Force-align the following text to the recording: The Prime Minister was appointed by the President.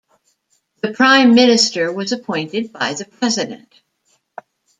The 0.81 0.93
Prime 0.93 1.35
Minister 1.35 1.93
was 1.93 2.11
appointed 2.11 2.73
by 2.73 2.95
the 2.95 3.05
President. 3.05 3.81